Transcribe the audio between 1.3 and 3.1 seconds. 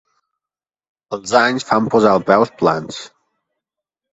anys fan posar els peus plans.